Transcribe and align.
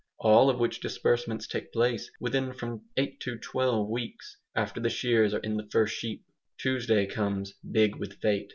All 0.17 0.49
of 0.49 0.57
which 0.59 0.79
disbursements 0.79 1.45
take 1.45 1.71
place 1.71 2.09
within 2.19 2.53
from 2.55 2.85
eight 2.97 3.19
to 3.19 3.37
twelve 3.37 3.87
weeks 3.87 4.35
after 4.55 4.79
the 4.81 4.89
shears 4.89 5.31
are 5.31 5.37
in 5.41 5.57
the 5.57 5.69
first 5.71 5.95
sheep. 5.95 6.25
Tuesday 6.57 7.05
comes 7.05 7.53
"big 7.71 7.97
with 7.97 8.13
fate." 8.19 8.49